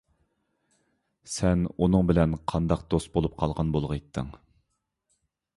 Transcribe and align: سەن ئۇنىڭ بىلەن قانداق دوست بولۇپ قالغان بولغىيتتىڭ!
سەن 1.33 1.67
ئۇنىڭ 1.75 2.09
بىلەن 2.11 2.35
قانداق 2.53 2.83
دوست 2.95 3.13
بولۇپ 3.19 3.39
قالغان 3.43 3.71
بولغىيتتىڭ! 3.77 4.37